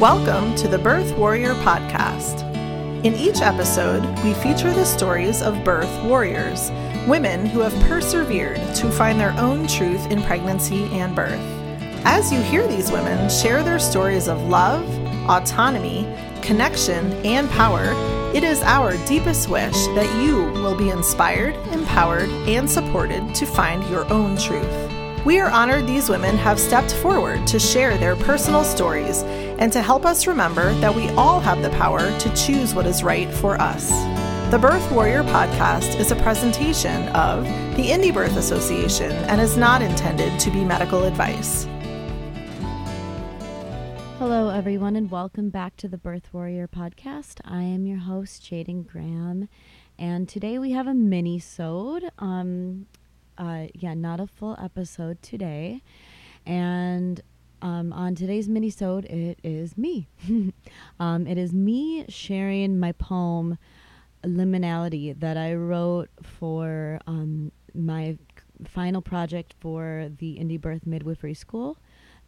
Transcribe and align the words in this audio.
Welcome 0.00 0.56
to 0.56 0.66
the 0.66 0.76
Birth 0.76 1.16
Warrior 1.16 1.54
Podcast. 1.54 2.42
In 3.04 3.14
each 3.14 3.40
episode, 3.40 4.02
we 4.24 4.34
feature 4.34 4.72
the 4.72 4.84
stories 4.84 5.40
of 5.40 5.62
birth 5.62 6.02
warriors, 6.02 6.72
women 7.06 7.46
who 7.46 7.60
have 7.60 7.72
persevered 7.88 8.56
to 8.74 8.90
find 8.90 9.20
their 9.20 9.30
own 9.38 9.68
truth 9.68 10.10
in 10.10 10.20
pregnancy 10.24 10.86
and 10.86 11.14
birth. 11.14 11.40
As 12.04 12.32
you 12.32 12.42
hear 12.42 12.66
these 12.66 12.90
women 12.90 13.30
share 13.30 13.62
their 13.62 13.78
stories 13.78 14.26
of 14.26 14.42
love, 14.48 14.84
autonomy, 15.30 16.12
connection, 16.42 17.12
and 17.24 17.48
power, 17.50 17.92
it 18.34 18.42
is 18.42 18.62
our 18.62 18.96
deepest 19.06 19.48
wish 19.48 19.86
that 19.94 20.20
you 20.20 20.38
will 20.60 20.76
be 20.76 20.90
inspired, 20.90 21.54
empowered, 21.68 22.28
and 22.48 22.68
supported 22.68 23.32
to 23.36 23.46
find 23.46 23.88
your 23.88 24.12
own 24.12 24.36
truth. 24.36 25.03
We 25.24 25.40
are 25.40 25.48
honored 25.48 25.86
these 25.86 26.10
women 26.10 26.36
have 26.36 26.60
stepped 26.60 26.92
forward 26.96 27.46
to 27.46 27.58
share 27.58 27.96
their 27.96 28.14
personal 28.14 28.62
stories 28.62 29.22
and 29.22 29.72
to 29.72 29.80
help 29.80 30.04
us 30.04 30.26
remember 30.26 30.74
that 30.80 30.94
we 30.94 31.08
all 31.12 31.40
have 31.40 31.62
the 31.62 31.70
power 31.70 32.00
to 32.18 32.34
choose 32.36 32.74
what 32.74 32.84
is 32.84 33.02
right 33.02 33.32
for 33.32 33.58
us. 33.58 33.88
The 34.50 34.58
Birth 34.58 34.92
Warrior 34.92 35.22
podcast 35.22 35.98
is 35.98 36.10
a 36.10 36.16
presentation 36.16 37.08
of 37.08 37.44
the 37.74 37.88
Indie 37.88 38.12
Birth 38.12 38.36
Association 38.36 39.12
and 39.12 39.40
is 39.40 39.56
not 39.56 39.80
intended 39.80 40.38
to 40.40 40.50
be 40.50 40.62
medical 40.62 41.04
advice. 41.04 41.66
Hello, 44.18 44.50
everyone, 44.50 44.94
and 44.94 45.10
welcome 45.10 45.48
back 45.48 45.78
to 45.78 45.88
the 45.88 45.96
Birth 45.96 46.34
Warrior 46.34 46.68
podcast. 46.68 47.40
I 47.46 47.62
am 47.62 47.86
your 47.86 48.00
host, 48.00 48.42
Jaden 48.42 48.86
Graham, 48.86 49.48
and 49.98 50.28
today 50.28 50.58
we 50.58 50.72
have 50.72 50.86
a 50.86 50.92
mini-sode. 50.92 52.10
Um, 52.18 52.88
uh, 53.38 53.66
yeah, 53.74 53.94
not 53.94 54.20
a 54.20 54.26
full 54.26 54.56
episode 54.60 55.20
today. 55.22 55.82
And 56.46 57.20
um, 57.62 57.92
on 57.92 58.14
today's 58.14 58.48
mini-sode, 58.48 59.06
it 59.06 59.38
is 59.42 59.78
me. 59.78 60.08
um, 61.00 61.26
it 61.26 61.38
is 61.38 61.52
me 61.52 62.04
sharing 62.08 62.78
my 62.78 62.92
poem, 62.92 63.58
Liminality, 64.22 65.18
that 65.18 65.36
I 65.36 65.54
wrote 65.54 66.10
for 66.22 67.00
um, 67.06 67.52
my 67.74 68.18
final 68.66 69.02
project 69.02 69.54
for 69.60 70.10
the 70.18 70.38
Indie 70.38 70.60
Birth 70.60 70.86
Midwifery 70.86 71.34
School, 71.34 71.78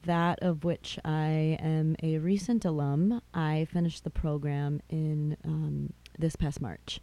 that 0.05 0.39
of 0.41 0.65
which 0.65 0.99
I 1.05 1.59
am 1.61 1.97
a 2.03 2.19
recent 2.19 2.65
alum. 2.65 3.21
I 3.35 3.67
finished 3.71 4.05
the 4.05 4.11
program 4.11 4.81
in 4.89 5.37
um, 5.45 5.93
this 6.19 6.37
past 6.37 6.61
March. 6.61 7.01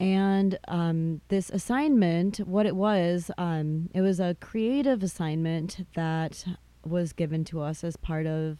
And 0.00 0.58
um, 0.68 1.20
this 1.28 1.50
assignment, 1.50 2.38
what 2.38 2.66
it 2.66 2.76
was, 2.76 3.30
um, 3.36 3.90
it 3.92 4.00
was 4.00 4.20
a 4.20 4.36
creative 4.40 5.02
assignment 5.02 5.86
that 5.94 6.44
was 6.84 7.12
given 7.12 7.44
to 7.44 7.60
us 7.60 7.82
as 7.82 7.96
part 7.96 8.26
of 8.26 8.58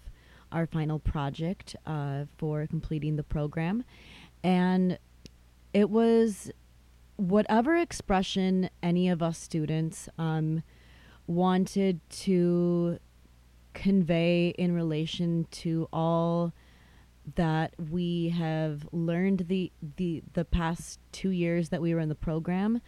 our 0.50 0.66
final 0.66 0.98
project 0.98 1.76
uh, 1.86 2.24
for 2.36 2.66
completing 2.66 3.16
the 3.16 3.22
program. 3.22 3.84
And 4.42 4.98
it 5.72 5.90
was 5.90 6.50
whatever 7.16 7.76
expression 7.76 8.70
any 8.82 9.08
of 9.08 9.22
us 9.22 9.38
students 9.38 10.08
um, 10.18 10.62
wanted 11.26 12.00
to 12.10 12.98
convey 13.74 14.54
in 14.58 14.72
relation 14.72 15.46
to 15.50 15.88
all 15.92 16.52
that 17.36 17.74
we 17.90 18.30
have 18.30 18.86
learned 18.92 19.46
the 19.48 19.72
the 19.96 20.22
the 20.34 20.44
past 20.44 21.00
two 21.12 21.30
years 21.30 21.68
that 21.70 21.82
we 21.82 21.94
were 21.94 22.00
in 22.00 22.08
the 22.08 22.14
program 22.14 22.80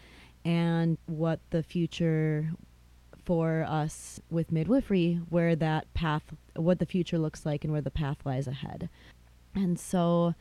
and 0.44 0.98
what 1.06 1.40
the 1.50 1.62
future 1.62 2.50
for 3.24 3.64
us 3.68 4.20
with 4.30 4.50
midwifery 4.50 5.20
where 5.28 5.54
that 5.54 5.92
path 5.94 6.22
what 6.56 6.78
the 6.78 6.86
future 6.86 7.18
looks 7.18 7.44
like 7.44 7.64
and 7.64 7.72
where 7.72 7.82
the 7.82 7.90
path 7.90 8.18
lies 8.24 8.46
ahead. 8.46 8.88
And 9.54 9.78
so 9.78 10.34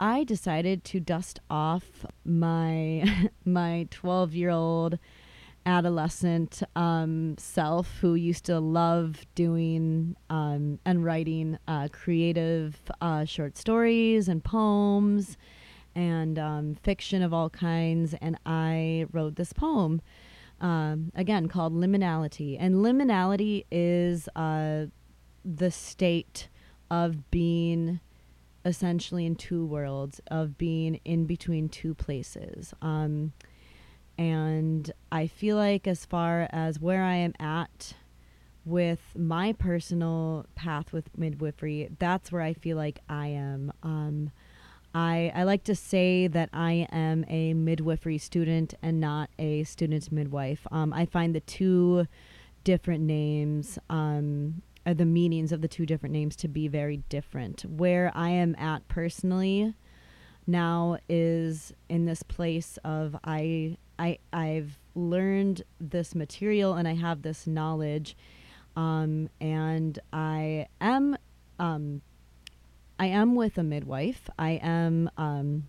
i 0.00 0.24
decided 0.24 0.82
to 0.82 0.98
dust 0.98 1.38
off 1.48 2.04
my 2.24 3.28
my 3.44 3.86
12 3.90 4.34
year 4.34 4.50
old 4.50 4.98
adolescent 5.66 6.62
um, 6.76 7.36
self 7.38 7.98
who 8.00 8.14
used 8.14 8.44
to 8.46 8.58
love 8.58 9.24
doing 9.34 10.16
um, 10.30 10.78
and 10.84 11.04
writing 11.04 11.58
uh, 11.68 11.88
creative 11.92 12.80
uh, 13.00 13.24
short 13.24 13.56
stories 13.56 14.28
and 14.28 14.42
poems 14.42 15.36
and 15.94 16.38
um, 16.38 16.74
fiction 16.82 17.22
of 17.22 17.32
all 17.32 17.50
kinds. 17.50 18.14
And 18.20 18.38
I 18.46 19.06
wrote 19.12 19.36
this 19.36 19.52
poem, 19.52 20.00
um, 20.60 21.12
again, 21.14 21.48
called 21.48 21.74
Liminality. 21.74 22.56
And 22.58 22.76
liminality 22.76 23.64
is 23.70 24.28
uh, 24.34 24.86
the 25.44 25.70
state 25.70 26.48
of 26.90 27.30
being 27.30 28.00
essentially 28.64 29.26
in 29.26 29.34
two 29.34 29.66
worlds, 29.66 30.20
of 30.28 30.56
being 30.56 31.00
in 31.04 31.26
between 31.26 31.68
two 31.68 31.94
places. 31.94 32.72
And 34.22 34.92
I 35.10 35.26
feel 35.26 35.56
like, 35.56 35.88
as 35.88 36.06
far 36.06 36.48
as 36.52 36.78
where 36.78 37.02
I 37.02 37.16
am 37.16 37.34
at 37.40 37.94
with 38.64 39.00
my 39.16 39.52
personal 39.52 40.46
path 40.54 40.92
with 40.92 41.10
midwifery, 41.18 41.88
that's 41.98 42.30
where 42.30 42.40
I 42.40 42.52
feel 42.52 42.76
like 42.76 43.00
I 43.08 43.26
am. 43.26 43.72
Um, 43.82 44.30
I, 44.94 45.32
I 45.34 45.42
like 45.42 45.64
to 45.64 45.74
say 45.74 46.28
that 46.28 46.50
I 46.52 46.86
am 46.92 47.24
a 47.26 47.52
midwifery 47.54 48.18
student 48.18 48.74
and 48.80 49.00
not 49.00 49.28
a 49.40 49.64
student 49.64 50.12
midwife. 50.12 50.68
Um, 50.70 50.92
I 50.92 51.04
find 51.04 51.34
the 51.34 51.40
two 51.40 52.06
different 52.62 53.02
names, 53.02 53.76
um, 53.90 54.62
the 54.84 55.04
meanings 55.04 55.50
of 55.50 55.62
the 55.62 55.68
two 55.68 55.84
different 55.84 56.12
names 56.12 56.36
to 56.36 56.48
be 56.48 56.68
very 56.68 56.98
different. 57.08 57.62
Where 57.62 58.12
I 58.14 58.30
am 58.30 58.54
at 58.54 58.86
personally 58.86 59.74
now 60.46 60.98
is 61.08 61.72
in 61.88 62.04
this 62.04 62.22
place 62.22 62.78
of 62.84 63.16
I 63.24 63.76
I 63.98 64.18
I've 64.32 64.78
learned 64.94 65.62
this 65.80 66.14
material 66.14 66.74
and 66.74 66.86
I 66.86 66.94
have 66.94 67.22
this 67.22 67.46
knowledge, 67.46 68.16
um, 68.76 69.28
and 69.40 69.98
I 70.12 70.66
am 70.80 71.16
um, 71.58 72.02
I 72.98 73.06
am 73.06 73.34
with 73.34 73.58
a 73.58 73.62
midwife. 73.62 74.28
I 74.38 74.52
am 74.62 75.10
um, 75.16 75.68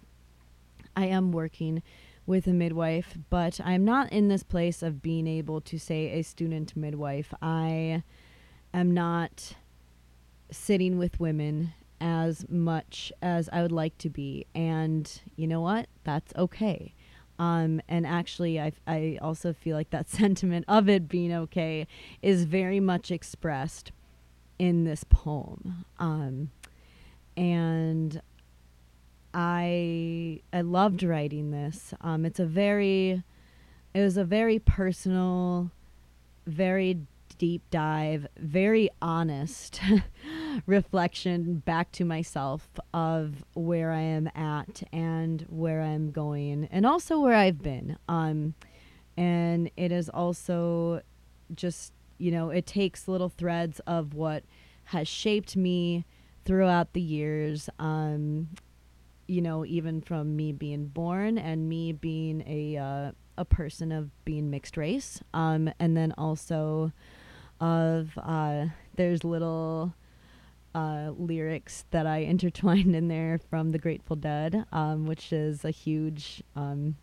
I 0.95 1.05
am 1.07 1.31
working 1.31 1.83
with 2.25 2.47
a 2.47 2.53
midwife, 2.53 3.17
but 3.29 3.59
I'm 3.63 3.83
not 3.83 4.11
in 4.11 4.27
this 4.29 4.43
place 4.43 4.81
of 4.81 5.01
being 5.01 5.27
able 5.27 5.59
to 5.61 5.77
say 5.77 6.11
a 6.11 6.21
student 6.23 6.75
midwife. 6.75 7.33
I 7.41 8.03
am 8.73 8.93
not 8.93 9.55
sitting 10.49 10.97
with 10.97 11.19
women 11.19 11.73
as 12.03 12.45
much 12.49 13.13
as 13.21 13.49
I 13.53 13.61
would 13.61 13.71
like 13.71 13.97
to 13.99 14.09
be. 14.09 14.45
And 14.53 15.09
you 15.37 15.47
know 15.47 15.61
what? 15.61 15.87
That's 16.03 16.33
okay. 16.35 16.93
Um, 17.39 17.81
and 17.87 18.05
actually, 18.05 18.59
I, 18.59 18.73
I 18.85 19.17
also 19.21 19.53
feel 19.53 19.77
like 19.77 19.89
that 19.91 20.09
sentiment 20.21 20.65
of 20.67 20.89
it 20.89 21.07
being 21.07 21.33
okay 21.33 21.87
is 22.21 22.43
very 22.43 22.81
much 22.81 23.09
expressed 23.09 23.93
in 24.59 24.83
this 24.83 25.05
poem. 25.05 25.85
Um, 25.97 26.51
and 27.37 28.21
I 29.33 30.41
I 30.51 30.61
loved 30.61 31.03
writing 31.03 31.51
this. 31.51 31.93
Um, 32.01 32.25
it's 32.25 32.39
a 32.39 32.45
very 32.45 33.23
it 33.93 34.01
was 34.01 34.17
a 34.17 34.25
very 34.25 34.59
personal, 34.59 35.71
very 36.45 36.99
deep 37.37 37.63
dive, 37.71 38.27
very 38.37 38.89
honest 39.01 39.81
reflection 40.65 41.61
back 41.65 41.91
to 41.93 42.05
myself 42.05 42.69
of 42.93 43.43
where 43.53 43.91
I 43.91 44.01
am 44.01 44.27
at 44.35 44.83
and 44.91 45.45
where 45.49 45.81
I'm 45.81 46.11
going, 46.11 46.67
and 46.71 46.85
also 46.85 47.19
where 47.19 47.35
I've 47.35 47.61
been. 47.61 47.97
Um, 48.07 48.53
and 49.17 49.69
it 49.77 49.91
is 49.91 50.09
also 50.09 51.01
just, 51.53 51.93
you 52.17 52.31
know, 52.31 52.49
it 52.49 52.65
takes 52.65 53.07
little 53.07 53.29
threads 53.29 53.79
of 53.85 54.13
what 54.13 54.43
has 54.85 55.07
shaped 55.07 55.55
me 55.55 56.05
throughout 56.45 56.93
the 56.93 57.01
years. 57.01 57.69
Um, 57.79 58.49
you 59.27 59.41
know, 59.41 59.65
even 59.65 60.01
from 60.01 60.35
me 60.35 60.51
being 60.51 60.87
born 60.87 61.37
and 61.37 61.69
me 61.69 61.93
being 61.93 62.43
a 62.45 62.77
uh, 62.77 63.11
a 63.37 63.45
person 63.45 63.91
of 63.91 64.11
being 64.25 64.49
mixed 64.49 64.77
race, 64.77 65.21
um, 65.33 65.69
and 65.79 65.95
then 65.95 66.13
also 66.17 66.91
of 67.59 68.11
uh, 68.17 68.65
there's 68.95 69.23
little 69.23 69.93
uh, 70.73 71.11
lyrics 71.17 71.85
that 71.91 72.05
I 72.07 72.17
intertwined 72.33 72.95
in 72.95 73.07
there 73.07 73.39
from 73.49 73.71
the 73.71 73.79
Grateful 73.79 74.15
Dead, 74.15 74.65
um, 74.71 75.05
which 75.05 75.31
is 75.31 75.63
a 75.65 75.71
huge, 75.71 76.43
um, 76.55 76.95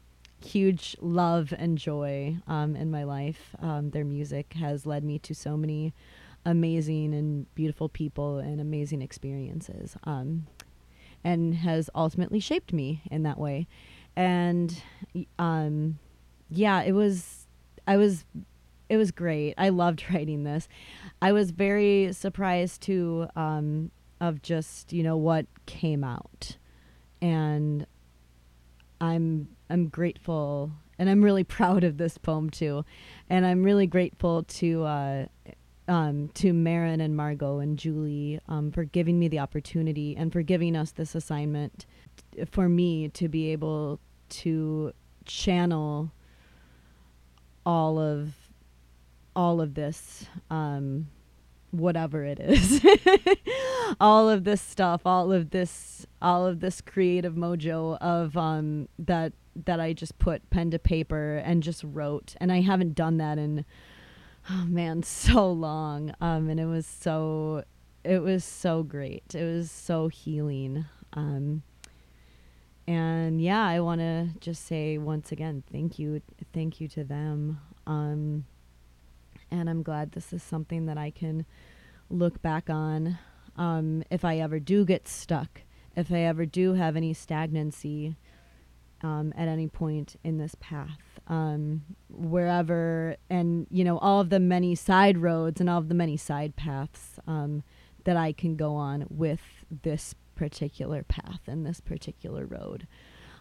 huge 0.45 0.97
love 1.01 1.53
and 1.57 1.79
joy 1.79 2.37
um, 2.47 2.77
in 2.77 2.91
my 2.91 3.05
life. 3.05 3.55
Um, 3.61 3.91
their 3.91 4.05
music 4.05 4.55
has 4.55 4.87
led 4.87 5.05
me 5.05 5.19
to 5.21 5.35
so 5.35 5.57
many 5.57 5.93
amazing 6.45 7.13
and 7.15 7.53
beautiful 7.55 7.89
people 7.89 8.39
and 8.39 8.61
amazing 8.61 9.03
experiences, 9.03 9.97
um, 10.05 10.47
and 11.23 11.55
has 11.57 11.91
ultimately 11.95 12.41
shaped 12.41 12.73
me 12.73 13.03
in 13.11 13.23
that 13.25 13.39
way. 13.39 13.67
And 14.17 14.83
um, 15.39 15.99
yeah, 16.51 16.83
it 16.83 16.93
was. 16.93 17.47
I 17.87 17.97
was 17.97 18.25
it 18.91 18.99
was 18.99 19.11
great. 19.11 19.55
I 19.57 19.71
loved 19.71 20.05
writing 20.13 20.45
this. 20.45 20.69
I 21.23 21.33
was 21.33 21.53
very 21.53 22.13
surprised 22.13 22.83
to 22.83 23.29
um, 23.37 23.91
of 24.21 24.43
just 24.43 24.93
you 24.93 25.03
know 25.03 25.17
what 25.17 25.47
came 25.67 26.05
out 26.05 26.57
and 27.23 27.87
i'm 29.01 29.49
i'm 29.71 29.89
grateful 29.89 30.71
and 30.99 31.09
i'm 31.09 31.23
really 31.23 31.45
proud 31.59 31.83
of 31.85 31.97
this 31.97 32.19
poem 32.19 32.51
too 32.51 32.85
and 33.29 33.47
i'm 33.47 33.63
really 33.63 33.87
grateful 33.87 34.43
to 34.45 34.85
uh 34.85 35.25
um, 35.89 36.29
to 36.35 36.53
Maryn 36.53 37.01
and 37.01 37.17
Margo 37.17 37.59
and 37.59 37.77
Julie 37.77 38.39
um, 38.47 38.71
for 38.71 38.85
giving 38.85 39.19
me 39.19 39.27
the 39.27 39.41
opportunity 39.41 40.15
and 40.17 40.33
for 40.33 40.41
giving 40.41 40.77
us 40.77 40.93
this 40.93 41.17
assignment 41.17 41.85
t- 42.31 42.45
for 42.45 42.69
me 42.69 43.09
to 43.09 43.27
be 43.27 43.51
able 43.51 43.99
to 44.29 44.93
channel 45.25 46.13
all 47.67 47.99
of 47.99 48.35
all 49.41 49.61
of 49.61 49.73
this 49.73 50.27
um, 50.51 51.09
whatever 51.71 52.25
it 52.25 52.39
is 52.39 52.85
all 54.01 54.29
of 54.29 54.45
this 54.45 54.61
stuff 54.61 55.03
all 55.07 55.33
of 55.33 55.51
this 55.51 56.05
all 56.21 56.45
of 56.45 56.61
this 56.61 56.81
creative 56.81 57.35
mojo 57.35 57.97
of 58.01 58.37
um 58.37 58.89
that 58.99 59.33
that 59.57 59.81
I 59.81 59.93
just 59.93 60.19
put 60.19 60.49
pen 60.51 60.71
to 60.71 60.79
paper 60.79 61.37
and 61.37 61.63
just 61.63 61.83
wrote. 61.85 62.35
And 62.41 62.53
I 62.53 62.61
haven't 62.61 62.95
done 62.95 63.17
that 63.19 63.39
in 63.39 63.65
oh 64.51 64.65
man 64.67 65.03
so 65.23 65.51
long. 65.51 66.15
Um 66.21 66.49
and 66.49 66.61
it 66.61 66.67
was 66.67 66.87
so 66.87 67.65
it 68.05 68.23
was 68.23 68.45
so 68.45 68.83
great. 68.83 69.35
It 69.35 69.45
was 69.45 69.71
so 69.71 70.09
healing. 70.09 70.87
Um 71.13 71.63
and 72.87 73.41
yeah 73.41 73.65
i 73.65 73.79
want 73.79 74.01
to 74.01 74.27
just 74.41 74.67
say 74.67 74.97
once 74.97 75.31
again 75.31 75.63
thank 75.71 75.99
you 75.99 76.21
thank 76.53 76.81
you 76.81 76.89
to 76.89 77.05
them. 77.05 77.61
Um 77.87 78.45
and 79.51 79.69
i'm 79.69 79.83
glad 79.83 80.13
this 80.13 80.33
is 80.33 80.43
something 80.43 80.87
that 80.87 80.99
i 80.99 81.11
can 81.11 81.45
look 82.09 82.41
back 82.43 82.69
on 82.69 83.19
um 83.57 84.03
if 84.11 84.25
i 84.25 84.39
ever 84.39 84.59
do 84.59 84.85
get 84.85 85.07
stuck 85.07 85.63
if 85.97 86.13
i 86.13 86.21
ever 86.21 86.47
do 86.47 86.75
have 86.75 86.97
any 86.97 87.13
stagnancy 87.13 88.17
um, 89.03 89.33
at 89.37 89.49
any 89.49 89.69
point 89.69 90.17
in 90.23 90.39
this 90.39 90.55
path. 90.61 90.99
Um, 91.27 91.83
wherever 92.09 93.17
and 93.29 93.67
you 93.71 93.85
know 93.85 93.99
all 93.99 94.21
of 94.21 94.31
the 94.31 94.41
many 94.41 94.75
side 94.75 95.19
roads 95.19 95.61
and 95.61 95.71
all 95.71 95.79
of 95.79 95.89
the 95.89 95.95
many 95.95 96.17
side 96.17 96.57
paths 96.57 97.21
um, 97.29 97.63
that 98.05 98.17
i 98.17 98.33
can 98.33 98.57
go 98.57 98.75
on 98.75 99.07
with 99.09 99.41
this 99.83 100.15
particular 100.35 101.05
path 101.05 101.41
and 101.47 101.65
this 101.65 101.81
particular 101.81 102.47
road 102.47 102.89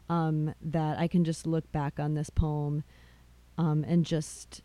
um, 0.08 0.54
that 0.62 1.00
i 1.00 1.08
can 1.08 1.24
just 1.24 1.48
look 1.48 1.72
back 1.72 2.00
on 2.00 2.14
this 2.14 2.30
poem 2.30 2.84
um, 3.58 3.84
and 3.88 4.06
just 4.06 4.62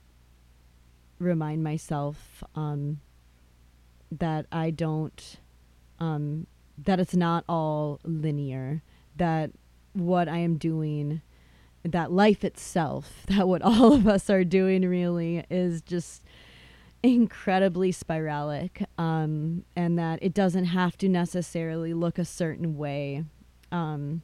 remind 1.25 1.65
myself 1.65 2.45
um, 2.55 3.01
that 4.11 4.47
i 4.53 4.71
don't 4.71 5.37
um, 6.01 6.47
that 6.77 7.01
it's 7.01 7.15
not 7.15 7.45
all 7.49 8.01
linear 8.05 8.83
that 9.17 9.51
what 9.95 10.29
I 10.29 10.39
am 10.39 10.57
doing, 10.57 11.23
that 11.83 12.13
life 12.13 12.45
itself, 12.45 13.23
that 13.27 13.49
what 13.49 13.63
all 13.63 13.93
of 13.93 14.07
us 14.07 14.29
are 14.29 14.45
doing 14.45 14.87
really 14.89 15.45
is 15.49 15.81
just 15.81 16.23
incredibly 17.03 17.93
spiralic 17.93 18.87
um, 18.97 19.65
and 19.77 19.99
that 19.99 20.19
it 20.23 20.33
doesn't 20.33 20.65
have 20.67 20.97
to 20.97 21.09
necessarily 21.09 21.93
look 21.93 22.19
a 22.19 22.25
certain 22.25 22.79
way 22.79 23.25
um, 23.71 24.23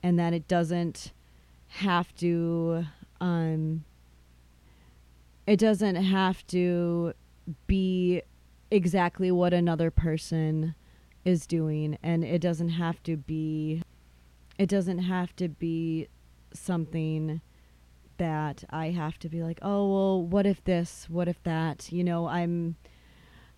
and 0.00 0.16
that 0.18 0.32
it 0.32 0.46
doesn't 0.46 1.10
have 1.66 2.14
to 2.14 2.86
um, 3.20 3.84
it 5.46 5.58
doesn't 5.58 5.96
have 5.96 6.46
to 6.48 7.12
be 7.66 8.22
exactly 8.70 9.30
what 9.30 9.52
another 9.52 9.90
person 9.90 10.74
is 11.24 11.46
doing 11.46 11.96
and 12.02 12.24
it 12.24 12.40
doesn't 12.40 12.70
have 12.70 13.02
to 13.02 13.16
be 13.16 13.82
it 14.58 14.68
doesn't 14.68 14.98
have 14.98 15.34
to 15.36 15.48
be 15.48 16.08
something 16.52 17.40
that 18.18 18.64
I 18.70 18.90
have 18.90 19.18
to 19.20 19.28
be 19.28 19.42
like, 19.42 19.58
oh, 19.62 19.92
well, 19.92 20.22
what 20.22 20.46
if 20.46 20.62
this? 20.64 21.06
What 21.08 21.28
if 21.28 21.42
that? 21.42 21.92
You 21.92 22.04
know, 22.04 22.28
I'm, 22.28 22.76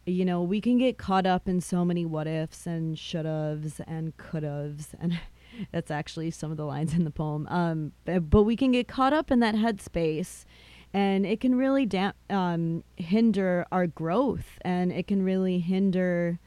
you 0.07 0.25
know, 0.25 0.43
we 0.43 0.61
can 0.61 0.79
get 0.79 0.99
caught 0.99 1.27
up 1.27 1.49
in 1.49 1.61
so 1.61 1.85
many 1.85 2.07
what 2.07 2.27
ifs 2.27 2.67
and 2.67 2.99
should 2.99 3.27
haves 3.27 3.81
and 3.87 4.17
could 4.17 4.43
haves. 4.43 4.89
And 4.99 5.21
that's 5.73 5.91
actually 5.91 6.31
some 6.31 6.51
of 6.51 6.57
the 6.57 6.65
lines 6.65 6.95
in 6.95 7.05
the 7.05 7.11
poem. 7.11 7.47
Um, 7.49 7.93
but 8.05 8.45
we 8.45 8.57
can 8.57 8.73
get 8.73 8.89
caught 8.89 9.13
up 9.13 9.31
in 9.31 9.41
that 9.41 9.55
headspace 9.55 10.45
and 10.97 11.27
it 11.27 11.41
can 11.41 11.55
really 11.55 11.85
da- 11.85 12.13
um, 12.31 12.83
hinder 12.97 13.67
our 13.71 13.87
growth 13.87 14.59
and 14.63 14.91
it 14.91 15.07
can 15.07 15.23
really 15.23 15.59
hinder 15.59 16.39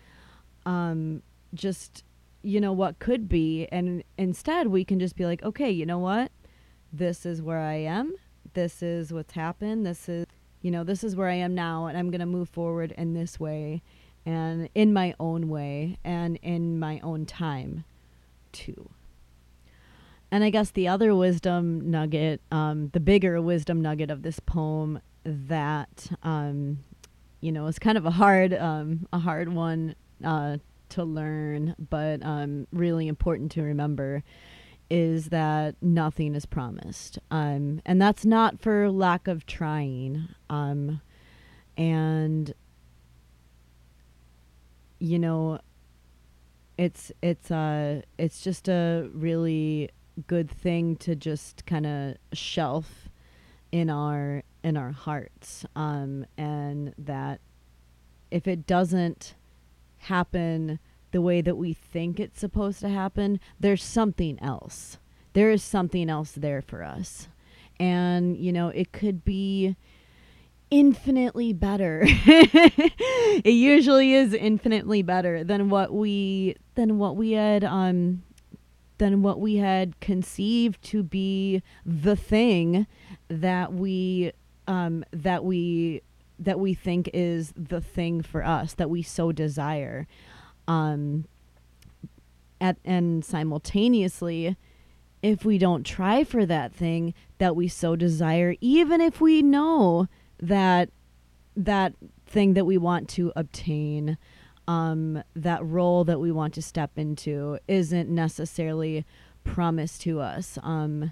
um, 0.65 1.21
just 1.53 2.03
you 2.41 2.59
know 2.59 2.73
what 2.73 2.97
could 2.97 3.29
be. 3.29 3.67
And 3.71 4.03
instead 4.17 4.67
we 4.67 4.83
can 4.83 4.99
just 4.99 5.15
be 5.15 5.25
like 5.25 5.43
okay 5.43 5.69
you 5.69 5.85
know 5.85 5.99
what? 5.99 6.31
This 6.91 7.27
is 7.27 7.43
where 7.43 7.59
i 7.59 7.75
am. 7.75 8.15
This 8.55 8.81
is 8.81 9.13
what's 9.13 9.33
happened. 9.33 9.85
This 9.85 10.09
is 10.09 10.25
you 10.61 10.71
know 10.71 10.83
this 10.83 11.03
is 11.03 11.15
where 11.15 11.29
i 11.29 11.35
am 11.35 11.55
now 11.55 11.85
and 11.85 11.97
i'm 11.97 12.09
going 12.09 12.19
to 12.19 12.25
move 12.25 12.49
forward 12.49 12.93
in 12.97 13.13
this 13.13 13.39
way 13.39 13.81
and 14.25 14.67
in 14.75 14.91
my 14.91 15.13
own 15.19 15.47
way 15.47 15.97
and 16.03 16.37
in 16.41 16.77
my 16.77 16.99
own 16.99 17.25
time 17.25 17.85
too 18.51 18.89
and 20.31 20.43
i 20.43 20.49
guess 20.49 20.71
the 20.71 20.87
other 20.87 21.15
wisdom 21.15 21.89
nugget 21.89 22.41
um, 22.51 22.89
the 22.93 22.99
bigger 22.99 23.41
wisdom 23.41 23.81
nugget 23.81 24.11
of 24.11 24.21
this 24.21 24.39
poem 24.39 25.01
that 25.23 26.11
um, 26.23 26.79
you 27.41 27.51
know 27.51 27.67
is 27.67 27.79
kind 27.79 27.97
of 27.97 28.05
a 28.05 28.11
hard 28.11 28.53
um, 28.53 29.07
a 29.13 29.19
hard 29.19 29.53
one 29.53 29.95
uh, 30.23 30.57
to 30.89 31.03
learn, 31.03 31.75
but 31.89 32.23
um, 32.23 32.67
really 32.71 33.07
important 33.07 33.51
to 33.53 33.61
remember 33.61 34.23
is 34.89 35.29
that 35.29 35.75
nothing 35.81 36.35
is 36.35 36.45
promised. 36.45 37.19
Um, 37.29 37.81
and 37.85 38.01
that's 38.01 38.25
not 38.25 38.59
for 38.59 38.89
lack 38.89 39.27
of 39.27 39.45
trying. 39.45 40.29
Um, 40.49 41.01
and, 41.77 42.53
you 44.99 45.19
know, 45.19 45.59
it's, 46.77 47.11
it's, 47.21 47.51
uh, 47.51 48.01
it's 48.17 48.41
just 48.41 48.67
a 48.67 49.09
really 49.13 49.91
good 50.27 50.49
thing 50.49 50.95
to 50.97 51.15
just 51.15 51.65
kind 51.65 51.85
of 51.85 52.15
shelf 52.33 53.09
in 53.71 53.89
our, 53.89 54.43
in 54.63 54.77
our 54.77 54.91
hearts. 54.91 55.65
Um, 55.75 56.25
and 56.37 56.93
that 56.97 57.41
if 58.31 58.47
it 58.47 58.67
doesn't, 58.67 59.35
happen 59.99 60.79
the 61.11 61.21
way 61.21 61.41
that 61.41 61.57
we 61.57 61.73
think 61.73 62.19
it's 62.19 62.39
supposed 62.39 62.79
to 62.81 62.89
happen, 62.89 63.39
there's 63.59 63.83
something 63.83 64.39
else. 64.41 64.97
There 65.33 65.51
is 65.51 65.63
something 65.63 66.09
else 66.09 66.31
there 66.31 66.61
for 66.61 66.83
us. 66.83 67.27
And, 67.79 68.37
you 68.37 68.51
know, 68.51 68.69
it 68.69 68.91
could 68.91 69.23
be 69.23 69.75
infinitely 70.69 71.53
better. 71.53 72.01
it 72.05 73.45
usually 73.45 74.13
is 74.13 74.33
infinitely 74.33 75.01
better 75.01 75.43
than 75.43 75.69
what 75.69 75.93
we 75.93 76.55
than 76.75 76.99
what 76.99 77.15
we 77.15 77.31
had 77.31 77.63
um 77.63 78.21
than 78.99 79.23
what 79.23 79.39
we 79.39 79.55
had 79.55 79.99
conceived 79.99 80.81
to 80.83 81.01
be 81.01 81.63
the 81.85 82.15
thing 82.15 82.85
that 83.27 83.73
we 83.73 84.31
um 84.67 85.03
that 85.11 85.43
we 85.43 86.01
that 86.37 86.59
we 86.59 86.73
think 86.73 87.09
is 87.13 87.53
the 87.57 87.81
thing 87.81 88.21
for 88.21 88.45
us 88.45 88.73
that 88.75 88.89
we 88.89 89.01
so 89.01 89.31
desire. 89.31 90.07
Um, 90.67 91.25
at, 92.61 92.77
and 92.85 93.23
simultaneously, 93.25 94.55
if 95.21 95.43
we 95.43 95.57
don't 95.57 95.85
try 95.85 96.23
for 96.23 96.45
that 96.45 96.73
thing 96.73 97.13
that 97.39 97.55
we 97.55 97.67
so 97.67 97.95
desire, 97.95 98.55
even 98.61 99.01
if 99.01 99.19
we 99.19 99.41
know 99.41 100.07
that 100.41 100.89
that 101.55 101.93
thing 102.25 102.53
that 102.53 102.65
we 102.65 102.77
want 102.77 103.09
to 103.09 103.33
obtain, 103.35 104.17
um, 104.69 105.23
that 105.35 105.65
role 105.65 106.03
that 106.03 106.19
we 106.19 106.31
want 106.31 106.53
to 106.53 106.61
step 106.61 106.91
into, 106.95 107.57
isn't 107.67 108.07
necessarily 108.07 109.03
promised 109.43 110.01
to 110.01 110.19
us. 110.19 110.59
Um, 110.61 111.11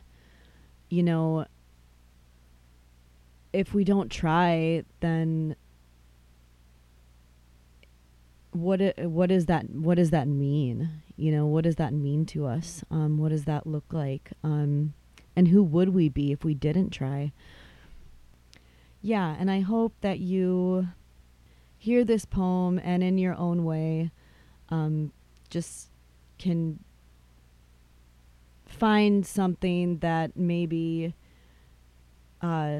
you 0.90 1.02
know, 1.02 1.48
if 3.52 3.74
we 3.74 3.84
don't 3.84 4.12
try, 4.12 4.84
then 5.00 5.56
what 8.52 8.80
what 9.00 9.32
is 9.32 9.48
that 9.48 9.68
what 9.72 9.96
does 9.96 10.12
that 10.12 10.28
mean? 10.28 10.90
You 11.16 11.32
know, 11.32 11.48
what 11.48 11.64
does 11.64 11.78
that 11.78 11.94
mean 11.94 12.28
to 12.28 12.46
us? 12.46 12.84
Um, 12.92 13.18
what 13.18 13.30
does 13.30 13.46
that 13.46 13.66
look 13.66 13.86
like? 13.92 14.34
Um, 14.44 14.94
and 15.36 15.48
who 15.48 15.64
would 15.64 15.90
we 15.90 16.10
be 16.10 16.32
if 16.32 16.44
we 16.44 16.54
didn't 16.54 16.92
try? 16.92 17.32
Yeah, 19.02 19.36
and 19.40 19.50
I 19.50 19.62
hope 19.62 19.94
that 20.02 20.20
you 20.20 20.90
hear 21.78 22.04
this 22.04 22.26
poem 22.26 22.80
and 22.84 23.04
in 23.04 23.18
your 23.18 23.36
own 23.36 23.64
way 23.64 24.12
um, 24.70 25.12
just 25.50 25.90
can 26.38 26.80
find 28.66 29.26
something 29.26 29.98
that 30.00 30.36
maybe 30.36 31.14
uh, 32.42 32.80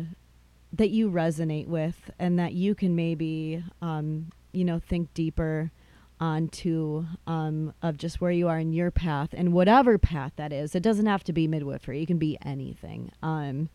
that 0.74 0.90
you 0.90 1.10
resonate 1.10 1.68
with 1.68 2.12
and 2.20 2.38
that 2.38 2.54
you 2.54 2.76
can 2.76 2.96
maybe 2.96 3.64
um, 3.82 4.32
you 4.52 4.66
know 4.66 4.80
think 4.80 5.14
deeper 5.14 5.72
onto 6.20 7.06
um, 7.28 7.74
of 7.82 7.98
just 7.98 8.20
where 8.20 8.32
you 8.32 8.48
are 8.48 8.60
in 8.60 8.74
your 8.74 8.90
path 8.90 9.30
and 9.34 9.54
whatever 9.54 9.98
path 9.98 10.34
that 10.36 10.52
is. 10.52 10.74
It 10.74 10.82
doesn't 10.82 11.06
have 11.06 11.24
to 11.26 11.34
be 11.34 11.48
midwifery. 11.48 12.02
It 12.02 12.08
can 12.08 12.18
be 12.18 12.38
anything. 12.44 13.12
Um, 13.22 13.70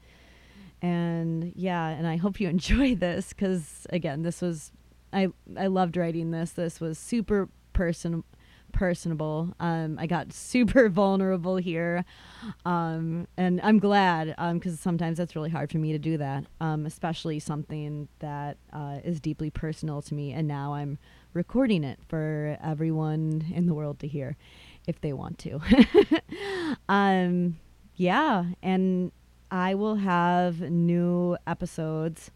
and 0.80 1.52
yeah, 1.54 1.88
and 1.88 2.06
I 2.06 2.16
hope 2.16 2.40
you 2.40 2.48
enjoy 2.50 2.94
this 2.94 3.28
because 3.28 3.86
again, 3.90 4.22
this 4.22 4.40
was 4.40 4.72
I 5.12 5.28
I 5.56 5.66
loved 5.66 5.96
writing 5.96 6.30
this. 6.30 6.52
This 6.52 6.80
was 6.80 6.98
super 6.98 7.48
person 7.72 8.24
personable. 8.72 9.54
Um, 9.60 9.98
I 9.98 10.06
got 10.06 10.32
super 10.32 10.88
vulnerable 10.88 11.56
here, 11.56 12.04
um, 12.64 13.26
and 13.36 13.60
I'm 13.62 13.78
glad 13.78 14.28
because 14.54 14.72
um, 14.72 14.78
sometimes 14.78 15.18
that's 15.18 15.36
really 15.36 15.50
hard 15.50 15.70
for 15.70 15.78
me 15.78 15.92
to 15.92 15.98
do 15.98 16.16
that, 16.18 16.44
um, 16.60 16.86
especially 16.86 17.38
something 17.38 18.08
that 18.18 18.56
uh, 18.72 18.98
is 19.04 19.20
deeply 19.20 19.50
personal 19.50 20.02
to 20.02 20.14
me. 20.14 20.32
And 20.32 20.48
now 20.48 20.74
I'm 20.74 20.98
recording 21.34 21.84
it 21.84 21.98
for 22.08 22.58
everyone 22.62 23.52
in 23.54 23.66
the 23.66 23.74
world 23.74 23.98
to 24.00 24.08
hear, 24.08 24.36
if 24.86 25.00
they 25.00 25.12
want 25.12 25.38
to. 25.40 25.60
um, 26.88 27.58
yeah, 27.96 28.44
and 28.62 29.12
I 29.50 29.74
will 29.74 29.96
have 29.96 30.60
new 30.60 31.36
episodes 31.46 32.30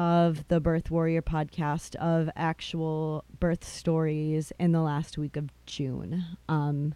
of 0.00 0.48
the 0.48 0.60
Birth 0.60 0.90
Warrior 0.90 1.20
podcast 1.20 1.94
of 1.96 2.30
actual 2.34 3.22
birth 3.38 3.62
stories 3.62 4.50
in 4.58 4.72
the 4.72 4.80
last 4.80 5.18
week 5.18 5.36
of 5.36 5.50
June. 5.66 6.24
Um, 6.48 6.94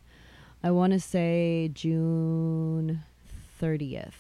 I 0.63 0.71
want 0.71 0.95
to 0.95 1.01
say 1.01 1.71
June 1.75 3.03
30th. 3.61 4.15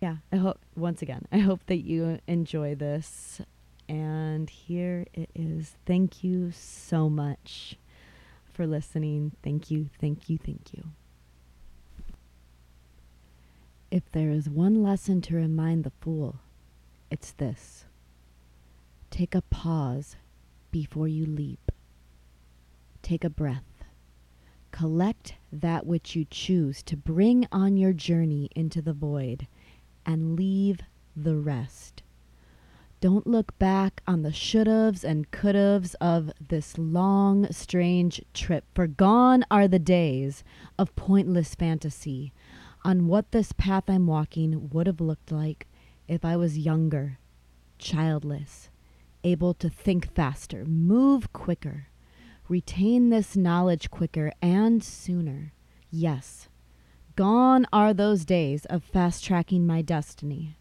Yeah, 0.00 0.16
I 0.32 0.36
hope, 0.36 0.60
once 0.74 1.02
again, 1.02 1.26
I 1.30 1.40
hope 1.40 1.60
that 1.66 1.84
you 1.84 2.18
enjoy 2.26 2.74
this. 2.74 3.42
And 3.86 4.48
here 4.48 5.04
it 5.12 5.28
is. 5.34 5.76
Thank 5.84 6.24
you 6.24 6.52
so 6.52 7.10
much 7.10 7.76
for 8.50 8.66
listening. 8.66 9.32
Thank 9.42 9.70
you, 9.70 9.90
thank 10.00 10.30
you, 10.30 10.38
thank 10.38 10.72
you. 10.72 10.84
If 13.90 14.10
there 14.12 14.30
is 14.30 14.48
one 14.48 14.82
lesson 14.82 15.20
to 15.20 15.36
remind 15.36 15.84
the 15.84 15.92
fool, 16.00 16.36
it's 17.10 17.32
this. 17.32 17.85
Take 19.16 19.34
a 19.34 19.40
pause 19.40 20.14
before 20.70 21.08
you 21.08 21.24
leap. 21.24 21.72
Take 23.00 23.24
a 23.24 23.30
breath. 23.30 23.82
Collect 24.72 25.36
that 25.50 25.86
which 25.86 26.14
you 26.14 26.26
choose 26.28 26.82
to 26.82 26.98
bring 26.98 27.48
on 27.50 27.78
your 27.78 27.94
journey 27.94 28.50
into 28.54 28.82
the 28.82 28.92
void 28.92 29.46
and 30.04 30.36
leave 30.36 30.80
the 31.16 31.34
rest. 31.34 32.02
Don't 33.00 33.26
look 33.26 33.58
back 33.58 34.02
on 34.06 34.20
the 34.20 34.32
should'ves 34.32 35.02
and 35.02 35.30
could'ves 35.30 35.94
of 35.98 36.30
this 36.38 36.76
long, 36.76 37.50
strange 37.50 38.20
trip, 38.34 38.66
for 38.74 38.86
gone 38.86 39.46
are 39.50 39.66
the 39.66 39.78
days 39.78 40.44
of 40.78 40.94
pointless 40.94 41.54
fantasy 41.54 42.34
on 42.84 43.06
what 43.06 43.32
this 43.32 43.52
path 43.52 43.84
I'm 43.88 44.06
walking 44.06 44.68
would 44.74 44.86
have 44.86 45.00
looked 45.00 45.32
like 45.32 45.66
if 46.06 46.22
I 46.22 46.36
was 46.36 46.58
younger, 46.58 47.18
childless, 47.78 48.68
able 49.26 49.54
to 49.54 49.68
think 49.68 50.14
faster, 50.14 50.64
move 50.64 51.32
quicker, 51.32 51.88
retain 52.48 53.10
this 53.10 53.36
knowledge 53.36 53.90
quicker 53.90 54.32
and 54.40 54.82
sooner. 54.84 55.52
Yes, 55.90 56.48
gone 57.16 57.66
are 57.72 57.92
those 57.92 58.24
days 58.24 58.66
of 58.66 58.84
fast 58.84 59.24
tracking 59.24 59.66
my 59.66 59.82
destiny, 59.82 60.56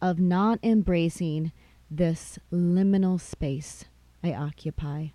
of 0.00 0.18
not 0.18 0.58
embracing 0.64 1.52
this 1.88 2.40
liminal 2.52 3.20
space 3.20 3.84
I 4.24 4.32
occupy, 4.34 5.08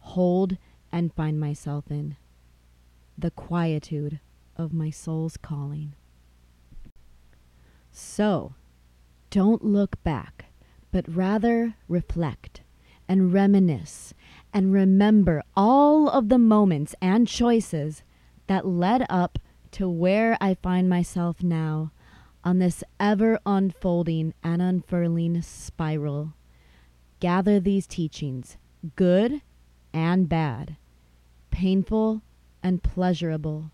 hold, 0.00 0.56
and 0.90 1.14
find 1.14 1.38
myself 1.38 1.90
in. 1.90 2.16
The 3.16 3.30
quietude 3.30 4.18
of 4.56 4.72
my 4.72 4.90
soul's 4.90 5.36
calling. 5.36 5.94
So, 7.92 8.54
don't 9.30 9.64
look 9.64 10.02
back 10.02 10.46
but 10.92 11.04
rather 11.08 11.74
reflect 11.88 12.60
and 13.08 13.32
reminisce 13.32 14.14
and 14.52 14.72
remember 14.72 15.42
all 15.56 16.08
of 16.08 16.28
the 16.28 16.38
moments 16.38 16.94
and 17.00 17.26
choices 17.26 18.02
that 18.46 18.66
led 18.66 19.04
up 19.08 19.38
to 19.72 19.88
where 19.88 20.36
I 20.40 20.54
find 20.54 20.88
myself 20.88 21.42
now 21.42 21.90
on 22.44 22.58
this 22.58 22.84
ever 23.00 23.38
unfolding 23.46 24.34
and 24.42 24.60
unfurling 24.60 25.40
spiral. 25.42 26.34
Gather 27.20 27.58
these 27.58 27.86
teachings, 27.86 28.58
good 28.96 29.40
and 29.92 30.28
bad, 30.28 30.76
painful 31.50 32.22
and 32.62 32.82
pleasurable, 32.82 33.70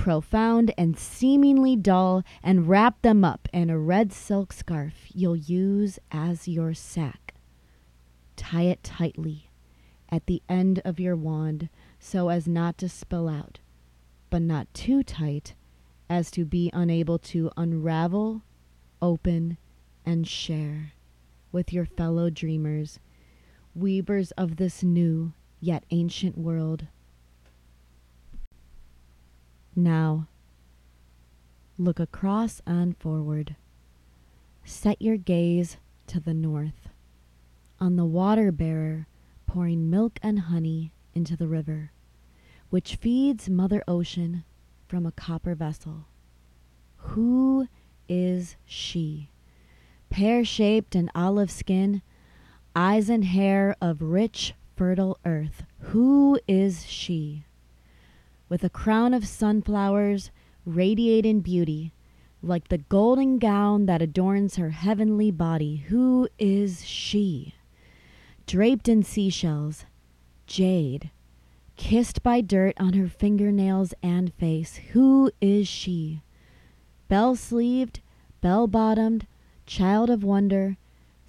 profound 0.00 0.72
and 0.78 0.98
seemingly 0.98 1.76
dull, 1.76 2.24
and 2.42 2.66
wrap 2.66 3.02
them 3.02 3.22
up 3.22 3.46
in 3.52 3.68
a 3.68 3.78
red 3.78 4.10
silk 4.10 4.50
scarf 4.50 4.94
you'll 5.12 5.36
use 5.36 5.98
as 6.10 6.48
your 6.48 6.72
sack. 6.72 7.34
Tie 8.34 8.62
it 8.62 8.82
tightly 8.82 9.50
at 10.08 10.24
the 10.24 10.42
end 10.48 10.80
of 10.86 10.98
your 10.98 11.14
wand 11.14 11.68
so 11.98 12.30
as 12.30 12.48
not 12.48 12.78
to 12.78 12.88
spill 12.88 13.28
out, 13.28 13.58
but 14.30 14.40
not 14.40 14.72
too 14.72 15.02
tight 15.02 15.52
as 16.08 16.30
to 16.30 16.46
be 16.46 16.70
unable 16.72 17.18
to 17.18 17.50
unravel, 17.58 18.40
open, 19.02 19.58
and 20.06 20.26
share 20.26 20.94
with 21.52 21.74
your 21.74 21.84
fellow 21.84 22.30
dreamers, 22.30 22.98
weavers 23.74 24.30
of 24.30 24.56
this 24.56 24.82
new 24.82 25.34
yet 25.60 25.84
ancient 25.90 26.38
world. 26.38 26.86
Now, 29.76 30.26
look 31.78 32.00
across 32.00 32.60
and 32.66 32.96
forward. 32.96 33.56
Set 34.64 35.00
your 35.00 35.16
gaze 35.16 35.76
to 36.08 36.20
the 36.20 36.34
north, 36.34 36.88
on 37.78 37.96
the 37.96 38.04
water 38.04 38.50
bearer 38.52 39.06
pouring 39.46 39.88
milk 39.88 40.18
and 40.22 40.40
honey 40.40 40.92
into 41.14 41.36
the 41.36 41.48
river, 41.48 41.92
which 42.68 42.96
feeds 42.96 43.48
Mother 43.48 43.82
Ocean 43.88 44.44
from 44.86 45.06
a 45.06 45.12
copper 45.12 45.54
vessel. 45.54 46.06
Who 46.96 47.68
is 48.08 48.56
she? 48.64 49.30
Pear 50.10 50.44
shaped 50.44 50.94
and 50.94 51.10
olive 51.14 51.50
skin, 51.50 52.02
eyes 52.74 53.08
and 53.08 53.24
hair 53.24 53.76
of 53.80 54.02
rich, 54.02 54.54
fertile 54.76 55.16
earth. 55.24 55.62
Who 55.78 56.40
is 56.48 56.86
she? 56.86 57.44
With 58.50 58.62
a 58.64 58.68
crown 58.68 59.14
of 59.14 59.26
sunflowers 59.26 60.30
radiating 60.66 61.40
beauty, 61.40 61.94
like 62.42 62.68
the 62.68 62.78
golden 62.78 63.38
gown 63.38 63.86
that 63.86 64.02
adorns 64.02 64.56
her 64.56 64.70
heavenly 64.70 65.30
body. 65.30 65.76
Who 65.88 66.28
is 66.38 66.84
she? 66.84 67.54
Draped 68.46 68.88
in 68.88 69.04
seashells, 69.04 69.86
jade, 70.46 71.10
kissed 71.76 72.22
by 72.22 72.40
dirt 72.40 72.74
on 72.78 72.94
her 72.94 73.08
fingernails 73.08 73.94
and 74.02 74.34
face. 74.34 74.76
Who 74.92 75.30
is 75.40 75.68
she? 75.68 76.22
Bell 77.08 77.36
sleeved, 77.36 78.00
bell 78.40 78.66
bottomed, 78.66 79.26
child 79.64 80.10
of 80.10 80.24
wonder, 80.24 80.76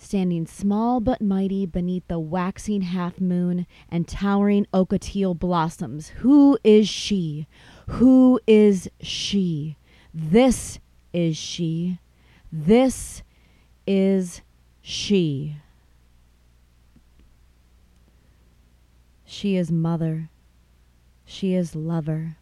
standing 0.02 0.48
small 0.48 1.00
but 1.00 1.22
mighty 1.22 1.66
beneath 1.66 2.08
the 2.08 2.20
waxing 2.20 2.82
half 2.82 3.22
moon 3.22 3.68
and 3.88 4.08
towering 4.08 4.66
ocotillo 4.74 5.38
blossoms. 5.38 6.10
Who 6.20 6.58
is 6.64 6.90
she? 6.90 7.48
Who 7.88 8.40
is 8.48 8.90
she? 9.00 9.78
This 10.14 10.80
is 11.14 11.38
she. 11.38 12.00
This 12.52 13.22
is 13.86 14.42
she. 14.82 15.58
She 19.24 19.56
is 19.56 19.72
mother. 19.72 20.30
She 21.26 21.54
is 21.54 21.76
lover. 21.76 22.38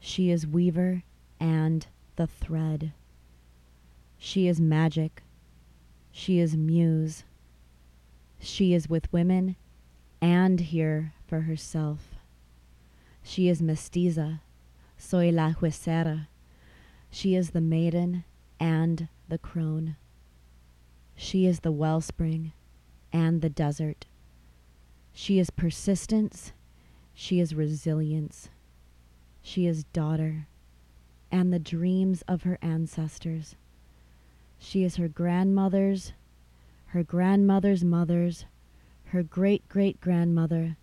She 0.00 0.30
is 0.30 0.46
weaver 0.46 1.04
and 1.38 1.86
the 2.16 2.26
thread. 2.26 2.92
She 4.18 4.48
is 4.48 4.60
magic 4.60 5.22
she 6.12 6.38
is 6.38 6.56
muse. 6.56 7.24
She 8.38 8.74
is 8.74 8.88
with 8.88 9.12
women 9.12 9.56
and 10.20 10.60
here 10.60 11.14
for 11.26 11.40
herself. 11.40 12.14
She 13.22 13.48
is 13.48 13.62
mestiza, 13.62 14.40
soy 14.98 15.30
la 15.30 15.52
huesera. 15.52 16.28
She 17.10 17.34
is 17.34 17.50
the 17.50 17.60
maiden 17.60 18.24
and 18.60 19.08
the 19.28 19.38
crone. 19.38 19.96
She 21.16 21.46
is 21.46 21.60
the 21.60 21.72
wellspring 21.72 22.52
and 23.12 23.40
the 23.40 23.50
desert. 23.50 24.06
She 25.12 25.38
is 25.38 25.50
persistence. 25.50 26.52
She 27.14 27.40
is 27.40 27.54
resilience. 27.54 28.48
She 29.42 29.66
is 29.66 29.84
daughter 29.84 30.46
and 31.30 31.52
the 31.52 31.58
dreams 31.58 32.22
of 32.28 32.42
her 32.42 32.58
ancestors. 32.60 33.56
She 34.64 34.84
is 34.84 34.94
her 34.96 35.08
grandmother's, 35.08 36.12
her 36.86 37.02
grandmother's 37.02 37.82
mother's, 37.82 38.46
her 39.06 39.24
great 39.24 39.68
great 39.68 40.00
grandmother, 40.00 40.76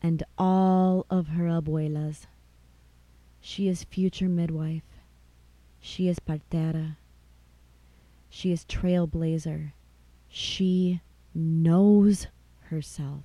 and 0.00 0.22
all 0.38 1.04
of 1.10 1.26
her 1.26 1.46
abuelas. 1.48 2.26
She 3.40 3.66
is 3.66 3.82
future 3.82 4.28
midwife. 4.28 4.84
She 5.80 6.08
is 6.08 6.20
partera. 6.20 6.96
She 8.30 8.52
is 8.52 8.64
trailblazer. 8.64 9.72
She 10.28 11.00
knows 11.34 12.28
herself. 12.70 13.24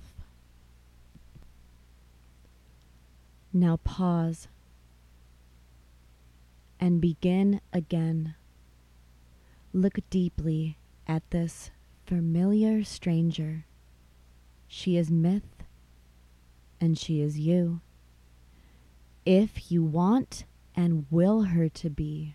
Now 3.52 3.78
pause 3.84 4.48
and 6.80 7.00
begin 7.00 7.60
again. 7.72 8.34
Look 9.72 9.98
deeply 10.10 10.78
at 11.06 11.30
this 11.30 11.70
familiar 12.04 12.82
stranger. 12.82 13.66
She 14.66 14.96
is 14.96 15.10
myth 15.10 15.64
and 16.80 16.98
she 16.98 17.20
is 17.20 17.38
you. 17.38 17.80
If 19.24 19.70
you 19.70 19.84
want 19.84 20.44
and 20.74 21.06
will 21.10 21.42
her 21.42 21.68
to 21.68 21.90
be. 21.90 22.34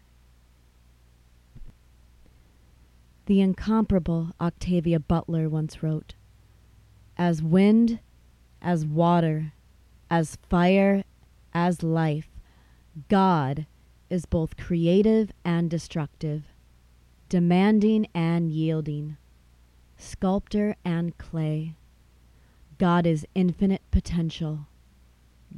The 3.26 3.42
incomparable 3.42 4.32
Octavia 4.40 5.00
Butler 5.00 5.50
once 5.50 5.82
wrote 5.82 6.14
As 7.18 7.42
wind, 7.42 8.00
as 8.62 8.86
water, 8.86 9.54
as 10.10 10.38
fire, 10.48 11.04
as 11.54 11.82
life, 11.82 12.30
God 13.10 13.66
is 14.10 14.26
both 14.26 14.58
creative 14.58 15.32
and 15.44 15.70
destructive, 15.70 16.44
demanding 17.36 18.08
and 18.16 18.50
yielding, 18.50 19.18
sculptor 19.98 20.74
and 20.86 21.18
clay. 21.18 21.76
God 22.78 23.06
is 23.06 23.28
infinite 23.36 23.82
potential. 23.92 24.68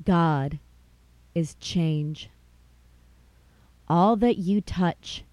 God 0.03 0.57
is 1.35 1.53
change. 1.59 2.31
All 3.87 4.15
that 4.15 4.37
you 4.37 4.59
touch, 4.59 5.23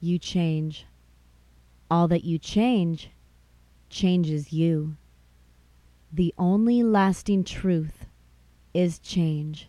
you 0.00 0.18
change. 0.18 0.84
All 1.88 2.08
that 2.08 2.24
you 2.24 2.40
change 2.40 3.10
changes 3.88 4.52
you. 4.52 4.96
The 6.12 6.34
only 6.36 6.82
lasting 6.82 7.44
truth 7.44 8.04
is 8.74 8.98
change. 8.98 9.68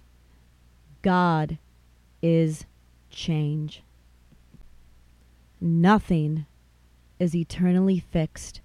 God 1.04 1.60
is 2.24 2.66
change. 3.12 3.84
Nothing 5.62 6.46
is 7.20 7.36
eternally 7.36 8.00
fixed 8.00 8.62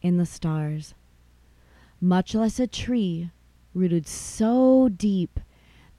in 0.00 0.16
the 0.16 0.26
stars, 0.26 0.94
much 2.00 2.34
less 2.34 2.60
a 2.60 2.68
tree 2.68 3.30
rooted 3.74 4.06
so 4.06 4.88
deep 4.88 5.40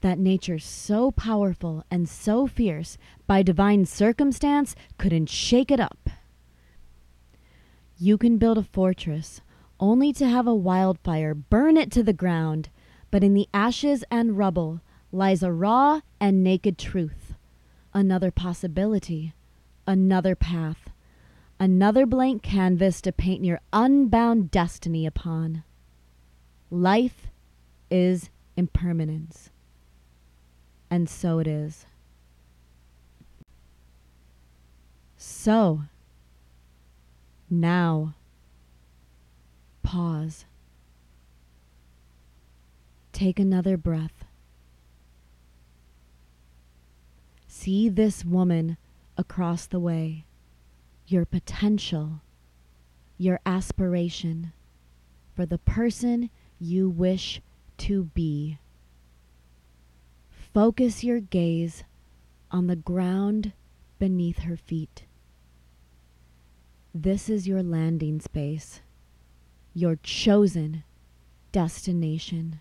that 0.02 0.20
nature 0.20 0.60
so 0.60 1.12
powerful 1.12 1.84
and 1.92 2.08
so 2.08 2.48
fierce 2.48 2.98
by 3.26 3.44
divine 3.44 3.86
circumstance 3.86 4.76
couldn't 4.98 5.30
shake 5.30 5.70
it 5.70 5.80
up. 5.80 6.10
You 7.98 8.18
can 8.18 8.38
build 8.38 8.58
a 8.58 8.64
fortress 8.64 9.42
only 9.80 10.14
to 10.14 10.28
have 10.28 10.48
a 10.48 10.56
wildfire 10.56 11.34
burn 11.34 11.78
it 11.78 11.92
to 11.92 12.04
the 12.04 12.14
ground, 12.14 12.70
but 13.12 13.24
in 13.24 13.34
the 13.34 13.50
ashes 13.54 14.04
and 14.10 14.38
rubble 14.38 14.82
lies 15.12 15.44
a 15.44 15.52
raw 15.52 16.02
and 16.20 16.44
naked 16.44 16.78
truth, 16.78 17.34
another 17.94 18.32
possibility, 18.32 19.34
another 19.88 20.36
path, 20.36 20.90
another 21.60 22.06
blank 22.06 22.44
canvas 22.44 23.02
to 23.02 23.12
paint 23.12 23.44
your 23.44 23.62
unbound 23.72 24.52
destiny 24.52 25.06
upon. 25.06 25.64
Life 26.70 27.28
is 27.90 28.30
impermanence. 28.58 29.50
And 30.90 31.10
so 31.10 31.40
it 31.40 31.48
is. 31.48 31.86
So, 35.18 35.82
now, 37.50 38.14
pause. 39.84 40.46
Take 43.14 43.40
another 43.40 43.78
breath. 43.78 44.26
See 47.48 47.90
this 47.90 48.24
woman 48.24 48.78
across 49.18 49.66
the 49.66 49.80
way, 49.80 50.26
your 51.08 51.26
potential, 51.26 52.22
your 53.18 53.40
aspiration 53.46 54.54
for 55.36 55.46
the 55.46 55.58
person 55.58 56.30
you 56.60 56.90
wish 56.90 57.42
to 57.78 58.06
be. 58.06 58.58
Focus 60.54 61.04
your 61.04 61.20
gaze 61.20 61.84
on 62.52 62.68
the 62.68 62.76
ground 62.76 63.54
beneath 64.00 64.40
her 64.40 64.58
feet. 64.58 65.06
This 66.94 67.30
is 67.30 67.48
your 67.48 67.62
landing 67.62 68.20
space, 68.20 68.82
your 69.74 69.98
chosen 69.98 70.84
destination. 71.52 72.60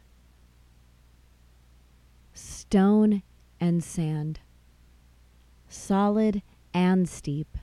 Stone 2.35 3.23
and 3.59 3.83
sand, 3.83 4.41
solid 5.77 6.43
and 6.75 7.09
steep, 7.09 7.57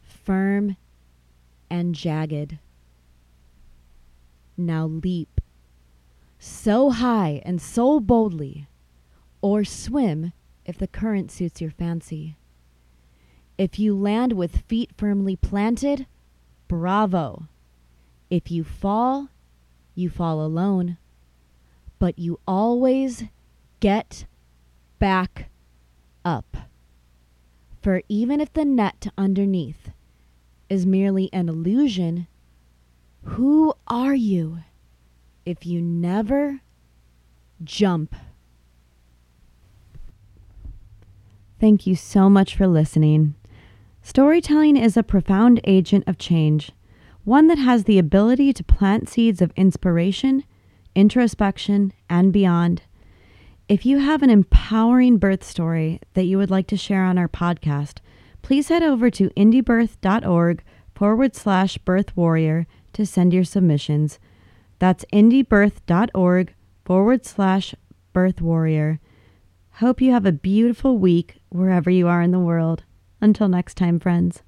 firm 0.00 0.76
and 1.70 1.94
jagged. 1.94 2.58
Now 4.56 4.86
leap 4.86 5.40
so 6.38 6.90
high 6.90 7.42
and 7.44 7.60
so 7.60 8.00
boldly, 8.00 8.68
or 9.40 9.64
swim 9.64 10.32
if 10.64 10.78
the 10.78 10.86
current 10.86 11.30
suits 11.30 11.60
your 11.60 11.70
fancy. 11.70 12.36
If 13.58 13.78
you 13.78 13.96
land 13.96 14.32
with 14.32 14.62
feet 14.68 14.90
firmly 14.96 15.36
planted, 15.36 16.06
bravo. 16.68 17.48
If 18.28 18.50
you 18.50 18.64
fall, 18.64 19.28
you 19.94 20.10
fall 20.10 20.44
alone. 20.44 20.98
But 21.98 22.18
you 22.18 22.38
always 22.46 23.24
get 23.80 24.26
back 24.98 25.48
up. 26.24 26.56
For 27.86 28.02
even 28.08 28.40
if 28.40 28.52
the 28.52 28.64
net 28.64 29.06
underneath 29.16 29.90
is 30.68 30.84
merely 30.84 31.30
an 31.32 31.48
illusion, 31.48 32.26
who 33.22 33.74
are 33.86 34.12
you 34.12 34.58
if 35.44 35.64
you 35.64 35.80
never 35.80 36.62
jump? 37.62 38.16
Thank 41.60 41.86
you 41.86 41.94
so 41.94 42.28
much 42.28 42.56
for 42.56 42.66
listening. 42.66 43.36
Storytelling 44.02 44.76
is 44.76 44.96
a 44.96 45.04
profound 45.04 45.60
agent 45.62 46.02
of 46.08 46.18
change, 46.18 46.72
one 47.22 47.46
that 47.46 47.58
has 47.58 47.84
the 47.84 48.00
ability 48.00 48.52
to 48.54 48.64
plant 48.64 49.08
seeds 49.08 49.40
of 49.40 49.52
inspiration, 49.54 50.42
introspection, 50.96 51.92
and 52.10 52.32
beyond. 52.32 52.82
If 53.68 53.84
you 53.84 53.98
have 53.98 54.22
an 54.22 54.30
empowering 54.30 55.18
birth 55.18 55.42
story 55.42 56.00
that 56.14 56.26
you 56.26 56.38
would 56.38 56.52
like 56.52 56.68
to 56.68 56.76
share 56.76 57.02
on 57.02 57.18
our 57.18 57.26
podcast, 57.26 57.98
please 58.40 58.68
head 58.68 58.84
over 58.84 59.10
to 59.10 59.30
indiebirth.org 59.30 60.62
forward 60.94 61.34
slash 61.34 61.76
birth 61.78 62.16
warrior 62.16 62.68
to 62.92 63.04
send 63.04 63.32
your 63.32 63.42
submissions. 63.42 64.20
That's 64.78 65.04
indiebirth.org 65.12 66.54
forward 66.84 67.26
slash 67.26 67.74
birth 68.12 68.40
warrior. 68.40 69.00
Hope 69.72 70.00
you 70.00 70.12
have 70.12 70.26
a 70.26 70.32
beautiful 70.32 70.98
week 70.98 71.38
wherever 71.48 71.90
you 71.90 72.06
are 72.06 72.22
in 72.22 72.30
the 72.30 72.38
world. 72.38 72.84
Until 73.20 73.48
next 73.48 73.76
time, 73.76 73.98
friends. 73.98 74.42